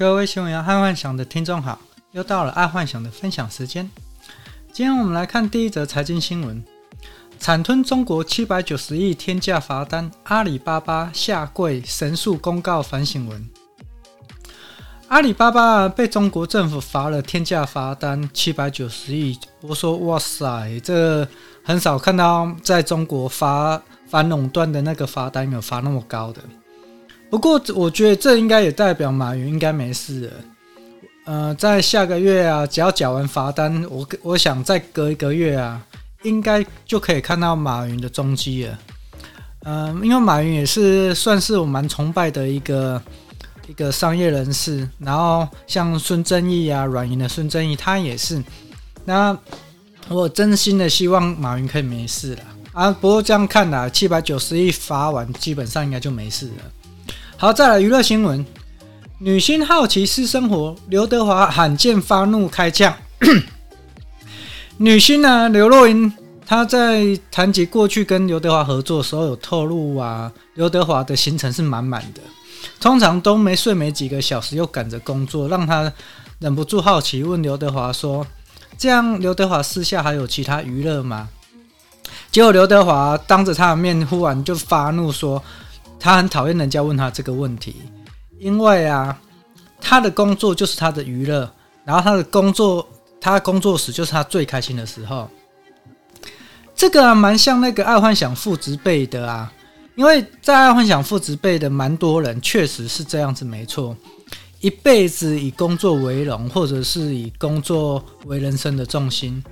[0.00, 1.78] 各位新闻爱幻想的听众好，
[2.12, 3.86] 又到了爱幻想的分享时间。
[4.72, 6.64] 今天我们来看第一则财经新闻：
[7.38, 13.46] 惨吞中国七百九十亿天价罚单，阿里巴巴下跪神速公告反省文。
[15.08, 21.28] 阿里巴巴被中国政府罚了天价罚单七百九十亿，我说哇塞，这
[21.62, 26.40] 很少看到在中国罚反垄断的那个罚单有罚那么高的。
[27.30, 30.32] 不过，我觉得这应该也代表马云应该没事了。
[31.26, 35.80] 呃，在下个月啊，只要缴完罚单，我我想再隔一个月啊，
[36.24, 38.78] 应该就可以看到马云的踪迹了。
[39.62, 43.00] 嗯、因为马云也是算是我蛮崇拜的一个
[43.68, 44.88] 一个商业人士。
[44.98, 48.42] 然后像孙正义啊，软银的孙正义，他也是。
[49.04, 49.36] 那
[50.08, 52.90] 我真心的希望马云可以没事了啊。
[52.90, 56.64] 不过这样看来，七百九十亿罚完，基本上应该就没事了。
[57.40, 58.44] 好，再来娱乐新闻。
[59.16, 62.94] 女星好奇私生活，刘德华罕见发怒开呛。
[64.76, 66.12] 女星呢，刘若英，
[66.44, 72.20] 她在谈及过去跟刘德华合作的时候，有透露啊，刘德华的行程是满满的，
[72.78, 75.90] 通常都没睡没几个小时，又赶着工作，让她
[76.40, 78.26] 忍不住好奇，问刘德华说
[78.76, 81.30] ：“这样刘德华私下还有其他娱乐吗？”
[82.30, 85.42] 结果刘德华当着她的面，忽然就发怒说。
[86.00, 87.76] 他很讨厌人家问他这个问题，
[88.38, 89.20] 因为啊，
[89.80, 91.48] 他的工作就是他的娱乐，
[91.84, 92.88] 然后他的工作，
[93.20, 95.28] 他的工作时就是他最开心的时候。
[96.74, 99.52] 这个啊，蛮像那个爱幻想父职辈的啊，
[99.94, 103.94] 因为在爱幻想父职辈的蛮多人确实是这样子，没错，
[104.60, 109.44] 一辈子以工作为荣，或者是以工作为人生的重心，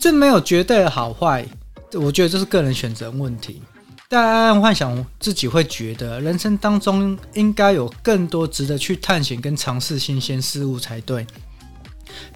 [0.00, 1.46] 这没有绝对的好坏，
[1.92, 3.60] 我觉得这是个人选择问题。
[4.08, 11.26] 但幻想自己会觉得，人生当中应该有更多值得去探险跟尝试新鲜事物才对。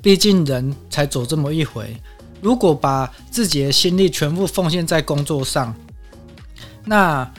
[0.03, 1.97] 毕竟人才走这么一回，
[2.41, 5.73] 如果把自己的心力全部奉献在工作上，
[6.85, 7.31] 那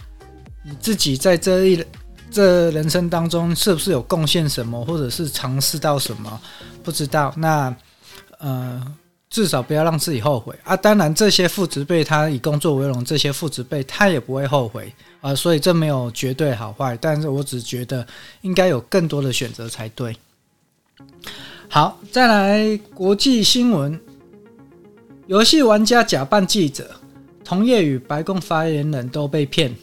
[0.63, 1.85] 你自己在这一
[2.31, 6.41] 这人生当中是不是有贡献什么，或者是尝试到什么？
[6.83, 7.33] 不知道。
[7.35, 7.75] 那
[8.39, 8.95] 呃。
[9.31, 10.75] 至少不要让自己后悔啊！
[10.75, 15.33] 当然，这些父执辈他以工作为荣，这些父执辈他也不会后悔啊。
[15.33, 18.05] 所以这没有绝对好坏，但是我只觉得
[18.41, 20.13] 应该有更多的选择才对。
[21.69, 23.97] 好，再来国际新闻：
[25.27, 26.91] 游戏玩家假扮记者，
[27.45, 29.73] 同业与白宫发言人都被骗。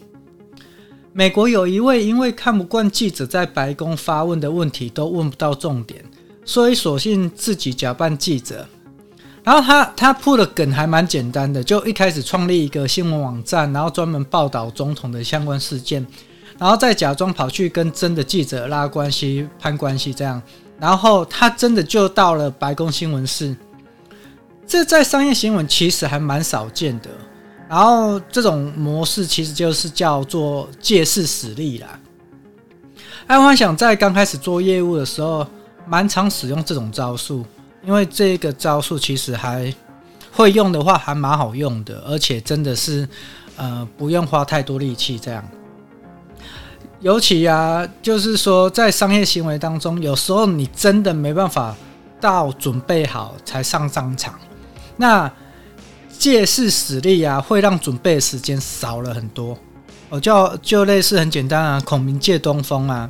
[1.15, 6.05] 美国有一位因为看不惯记者在白宫发问的问题都问不到重点，
[6.45, 8.69] 所以索性自己假扮记者。
[9.49, 16.07] 然后他他铺的梗还蛮简单的，就一开始创立一个新闻网站，然后专门报道总统的相关事件，
[16.59, 20.43] 然后再假装跑去跟真的记者拉关系、攀关系这样，
[20.79, 23.57] 然后他真的就到了白宫新闻室。
[24.67, 27.09] 这在商业新闻其实还蛮少见的，
[27.71, 31.99] 然后这种模式其实就是叫做借势使力啦。
[33.27, 35.47] 爱幻想在刚开始做业务的时候，
[35.87, 37.47] 蛮常使用这种招数。
[37.89, 39.73] 因为这个招数其实还
[40.31, 43.09] 会用的话，还蛮好用的，而且真的是
[43.57, 45.43] 呃不用花太多力气这样。
[47.01, 51.75] 尤其啊，就是说在商业行为当中，有时候你真的没办法
[52.21, 54.39] 到准备好才上战场，
[54.99, 55.33] 那
[56.11, 59.57] 借势使力啊，会让准备时间少了很多。
[60.11, 63.09] 哦，就就类似很简单啊，孔明借东风啊，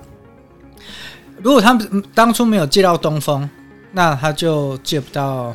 [1.42, 3.50] 如果他们当初没有借到东风。
[3.92, 5.54] 那他就借不到，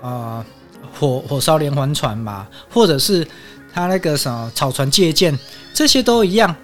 [0.00, 0.44] 呃，
[0.98, 3.26] 火火烧连环船嘛，或者是
[3.72, 5.38] 他那个什么草船借箭，
[5.72, 6.54] 这些都一样。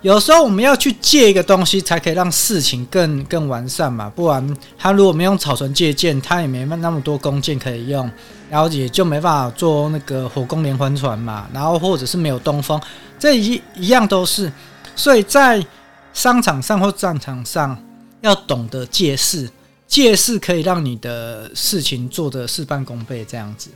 [0.00, 4.08] 有时候我们要去借一个东西，才可以让事情更更完善嘛。
[4.08, 8.08] 不然他如果没用草船借箭，他也没那么多弓箭可以用，
[8.48, 11.48] 然后也就没办法做那个火攻连环船嘛。
[11.52, 12.80] 然后或者是没有东风，
[13.18, 14.52] 这一一样都是。
[14.94, 15.64] 所以在
[16.12, 17.76] 商场上或战场上，
[18.20, 19.50] 要懂得借势。
[19.88, 23.70] 借势可以让你的事情做得事半功倍，这样子。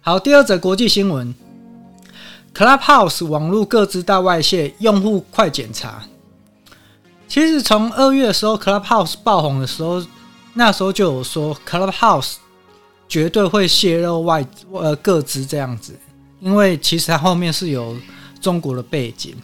[0.00, 1.32] 好，第二则国际新闻
[2.52, 6.04] ：Clubhouse 网络个资大外泄，用户快检查。
[7.28, 10.04] 其实从二月的时候，Clubhouse 爆红的时候，
[10.52, 12.34] 那时候就有说 Clubhouse
[13.08, 15.94] 绝对会泄露外呃个资这样子，
[16.40, 17.96] 因为其实它后面是有
[18.40, 19.34] 中国的背景。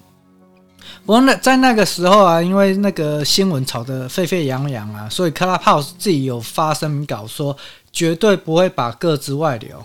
[1.07, 7.57] 不过那在那个时候啊，因为那个新闻炒得沸沸扬扬啊，所以 Clubhouse 自己有发声明稿说，
[7.93, 9.83] 绝对不会把个资外流。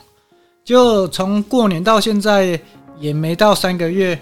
[0.64, 2.60] 就从过年到现在
[3.00, 4.20] 也没到三个月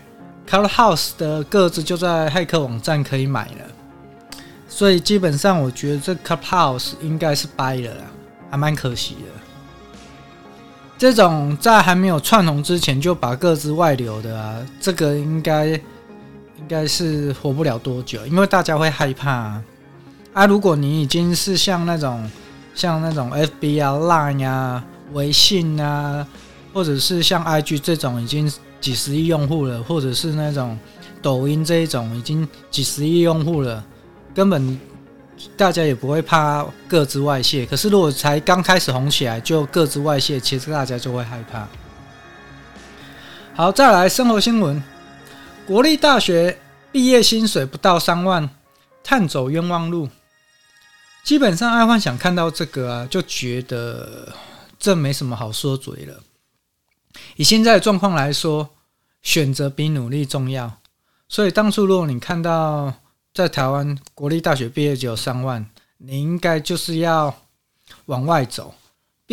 [0.49, 4.33] ，Clubhouse 的个资就在骇客网站可以买了。
[4.67, 8.01] 所以基本上我觉得这 Clubhouse 应该是掰了啦，
[8.49, 9.41] 还蛮可惜的。
[10.97, 15.79] 这种在还没有串红之前就把个资外流的啊，这个应该
[16.63, 19.61] 应该是活不了多久，因为大家会害怕
[20.33, 20.45] 啊。
[20.47, 22.27] 如果你已经是像那种
[22.73, 23.91] 像那种 FB 啊、
[24.31, 26.25] Line 啊、微信啊，
[26.73, 30.79] 或者是像 IG 这种已经几十亿用户了，或者是那种
[31.21, 33.83] 抖音这一种已经几十亿用户了，
[34.33, 34.79] 根本。
[35.57, 41.67] 大家也不会怕各自外泄，可是如果才刚开始红起来就各自外泄，其实大家就会害怕。
[43.53, 44.81] 好，再来生活新闻：
[45.65, 46.59] 国立大学
[46.91, 48.49] 毕业薪水不到三万，
[49.01, 50.09] 叹走冤枉路。
[51.23, 54.35] 基本上，爱幻想看到这个啊，就觉得
[54.77, 56.21] 这没什么好说嘴了。
[57.37, 58.71] 以现在的状况来说，
[59.21, 60.79] 选择比努力重要。
[61.29, 62.93] 所以当初如果你看到，
[63.33, 65.65] 在台湾国立大学毕业只有三万，
[65.97, 67.33] 你应该就是要
[68.07, 68.75] 往外走。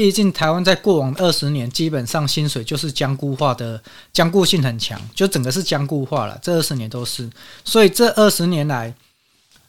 [0.00, 3.82] 毕竟台湾在过往二十年基本上薪水就是僵固化的，
[4.14, 6.38] 僵固性很强，就整个是僵固化了。
[6.40, 7.30] 这二十年都是，
[7.66, 8.94] 所以这二十年来，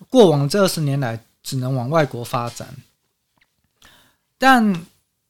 [0.09, 2.65] 过往这二十年来只能往外国发展。
[4.37, 4.85] 但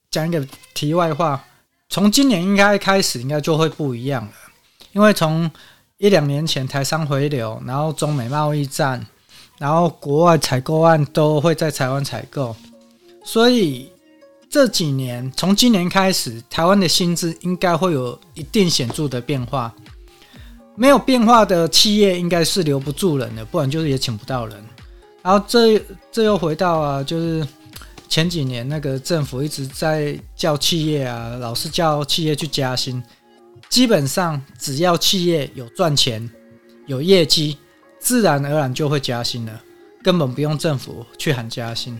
[0.08, 1.44] 讲一个题外话，
[1.88, 4.32] 从今年应该开始应该就会不一样了，
[4.92, 5.50] 因为从
[5.96, 9.04] 一两年前，台商回流，然后中美贸易战，
[9.58, 12.54] 然后国外采购案都会在台湾采购，
[13.24, 13.91] 所以
[14.52, 19.74] 这几年从今年开始，台湾的薪资应该会有一定显著的变化。
[20.76, 24.62] 没有变化的企业应该是留不住人的，不然就是也请不到人。
[25.22, 27.46] 然后这这又回到啊，就是
[28.10, 33.02] 前几年那个政府一直在叫企业啊，老是叫企业去加薪。
[33.70, 36.30] 基本上，只要企业有赚钱、
[36.84, 37.56] 有业绩，
[37.98, 39.58] 自然而然就会加薪了，
[40.02, 41.98] 根本不用政府去喊加薪。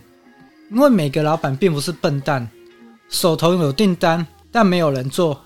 [0.73, 2.47] 因为每个老板并不是笨蛋，
[3.09, 5.39] 手头有订单但没有人做，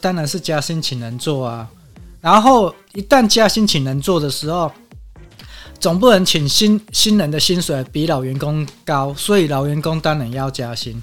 [0.00, 1.68] 当然是加薪请人做啊。
[2.20, 4.70] 然后一旦加薪请人做的时候，
[5.80, 11.02] 总不能请新新人的薪水比老员工高，所以老员工当然要加薪，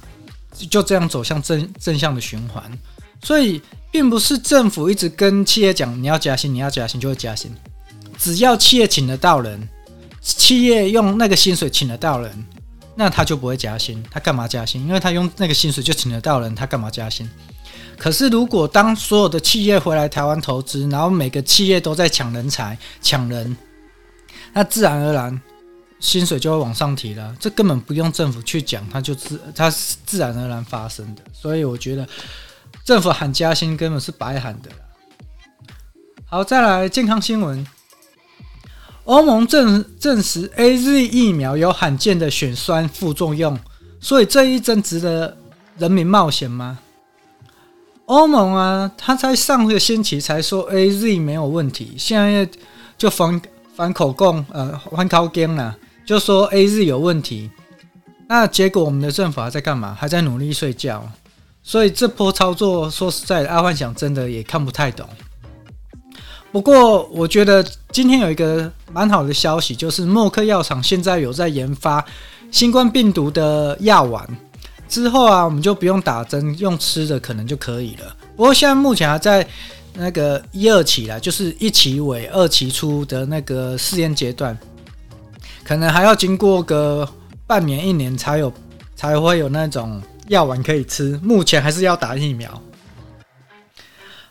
[0.70, 2.64] 就这样走向正正向的循环。
[3.24, 3.62] 所以。
[3.92, 7.52] 并不是政府一直跟企业讲，你要加薪，你要加薪就会加薪。
[8.20, 9.68] 只要企业请得到人，
[10.22, 12.46] 企业用那个薪水请得到人，
[13.00, 14.04] 那他就不会加薪。
[14.12, 14.86] 他干嘛加薪？
[14.86, 17.30] 因为他用那个薪水就请得到人，他干嘛加薪？
[17.98, 23.56] 可是如果当所有的企业回来台湾投资，然后每个企业都在抢人才、抢人，
[24.52, 25.42] 那自然而然
[26.02, 27.34] 薪水就会往上提了。
[27.40, 31.22] 这根本不用政府去讲，它就自它自然而然发生的。
[31.32, 32.06] 所以我觉得。
[32.86, 34.70] 政府喊加薪根本是白喊的。
[36.26, 37.66] 好，再来健康新闻。
[39.10, 43.58] 欧盟证证实 AZ 疫苗有罕见的血栓副作用，
[44.00, 45.36] 所以这一针值得
[45.80, 46.78] 人民冒险吗？
[48.06, 52.48] 欧盟啊，他在上个星期才说 AZ 没有问题，现在
[53.00, 53.42] 就反
[53.76, 57.50] 反口供，呃，反口供了，就说 AZ 有问题。
[58.28, 59.98] 那结果我们的政府还在干嘛？
[60.00, 61.12] 还在努力睡觉。
[61.64, 65.10] 所以这波操作，说实在的，爱幻想真的也看不太懂。
[66.52, 72.04] 不过，我觉得今天有一个蛮好的消息，就是默克药厂现在有在研发
[72.52, 74.28] 新冠病毒的药丸。
[74.88, 78.16] 之后啊，我们就不用打针，用吃的可能就可以了。
[78.36, 79.48] 不过现在目前还在
[79.94, 84.58] 那个一二期啦，就是一期尾、二期初的那个试验阶段，
[85.64, 87.08] 可能还要经过个
[87.46, 88.52] 半年、一年才有，
[88.96, 90.02] 才会有那种。
[90.30, 92.62] 药丸可以吃，目前还是要打疫苗。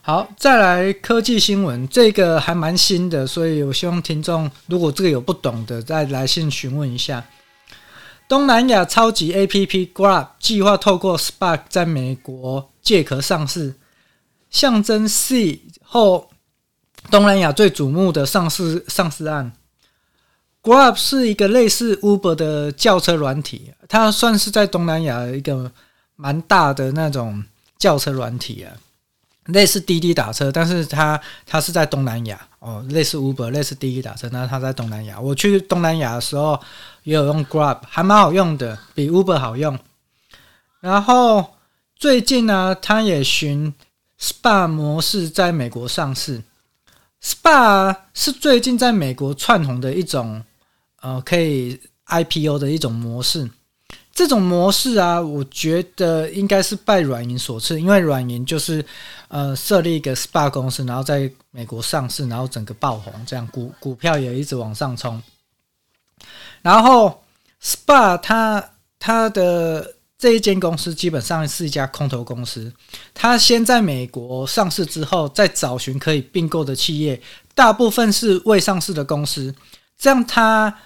[0.09, 7.23] 好，再来科技新闻，这个还蛮新的，所以我希望听众如果这个有不懂的，再来信询问一下。
[8.27, 13.75] 东南亚超级 APP Grab 计划透过 SPAC 在美国借壳上市，
[14.49, 16.31] 象征 C 后
[17.11, 19.53] 东南亚最瞩目的上市上市案。
[20.63, 25.71] Grab 是一个类似 Uber 的轿车软体，它算是在东南亚一个。
[26.21, 27.45] 蛮大的那种
[27.79, 28.75] 轿车软体啊，
[29.49, 35.21] 类似滴滴打车，但是它它是在东南亚哦，类似 Uber，类似滴滴打车，那它在东南亚。
[35.21, 36.61] 我去东南亚的时候
[37.05, 39.79] 也有用 Grab，还蛮好用的，比 Uber 好用。
[40.81, 41.55] 然后
[41.97, 43.73] 最近呢，它也寻
[44.21, 46.43] SPA 模式在美国上市。
[47.23, 50.45] SPA 是最近在美国窜红的一种
[51.01, 53.51] 呃，可以 IPO 的一种模式。
[54.19, 58.85] 这种模式啊，我觉得应该是拜软银所赐，因为软银就是
[59.29, 65.23] 呃设立一个 SPA 公司，然后在美国上市，然后整个爆红，这样股股票也一直往上冲。
[66.63, 67.23] 然后
[67.63, 72.73] SPA 它它的这一间公司基本上是一家空头公司，
[73.15, 77.23] 它先在美国上市之后，再找寻可以并购的企业，
[77.55, 79.55] 大部分是未上市的公司，
[79.97, 80.77] 这样它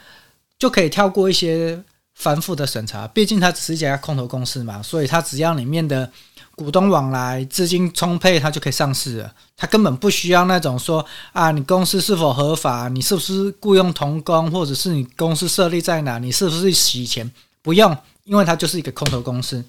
[0.58, 1.82] 就可以跳过一些
[2.22, 3.08] 繁复的审查。
[3.08, 6.10] 毕竟它只是一家空头公司嘛，所以它只要里面的
[6.54, 9.34] 股东往来、资金充沛，它就可以上市了。
[9.56, 17.96] 它根本不需要那种说啊，你公司是否合法，你是不是雇佣童工，或者是你公司设立在哪，你是不是洗钱，不用。
[18.24, 19.64] 因为它就是一个空头公司，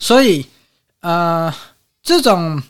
[0.00, 0.44] 所以
[0.98, 1.54] 呃，
[2.02, 2.60] 这种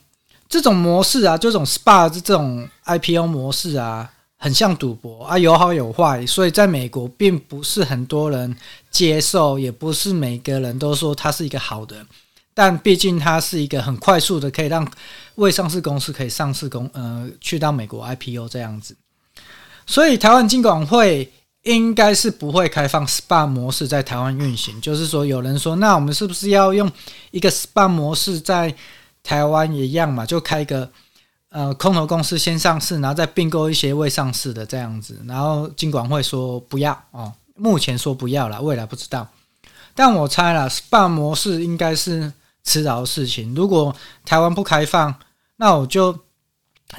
[0.50, 6.26] 这种模式啊，这种 SPA 这种 IPO 模式啊，很像赌博啊，有好有坏。
[6.26, 8.56] 所以在美国，并不是很多人
[8.90, 12.04] 接受，也不是每个人都说它是一个好的。
[12.54, 14.84] 但毕竟它是一个很快速的，可以让
[15.34, 18.96] 未上市公司可以上市公呃去到美国 IPO 这样子。
[19.86, 21.30] 所以台湾金管会。
[21.64, 24.80] 应该是不会开放 SPA 模式在台湾运行。
[24.80, 26.90] 就是说，有人说，那我们是不是要用
[27.32, 28.74] 一个 SPA 模式在
[29.22, 30.24] 台湾一样嘛？
[30.24, 30.90] 就开一个
[31.50, 35.20] 呃空头公司先上市，然后再并购一些未上市的这样子。
[35.26, 39.28] 然后金管会说不要哦，目前说不要了，未来不知道。
[39.94, 42.32] 但我猜了，SPA 模式应该是
[42.64, 43.54] 迟早的事情。
[43.54, 45.14] 如果台湾不开放，
[45.56, 46.18] 那我就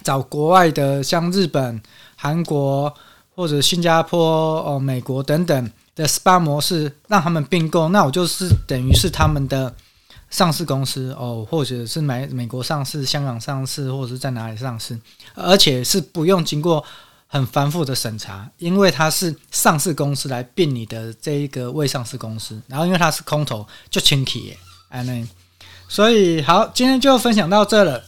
[0.03, 1.81] 找国外的，像日本、
[2.15, 2.93] 韩国。
[3.33, 9.73] 或者新加坡、哦、美国等等的 SPA 模式，让他们并购，那我就是等于是他们的
[10.31, 14.99] 上市公司哦，或者是美美国上市、香港上市，或者是在哪里上市，
[15.35, 16.83] 而且是不用经过
[17.27, 24.57] 很繁复的审查，因为它是上市公司来并你的这一个未上市公司，然后因为它是空头，就清体耶，
[24.89, 25.27] 哎那，
[25.87, 28.03] 所以好，今天就分享到这了，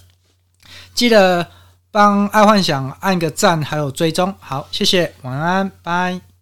[0.96, 1.48] 记得。
[1.94, 6.33] 帮爱幻想按个赞，还有追踪，好，谢谢，晚安，拜。